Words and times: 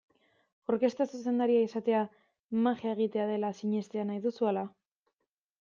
Orkestra 0.71 1.05
zuzendaria 1.11 1.67
izatea 1.67 2.01
magia 2.69 2.97
egitea 2.97 3.29
dela 3.33 3.55
sinestea 3.61 4.11
nahi 4.11 4.25
duzu, 4.29 4.53
ala? 4.55 4.69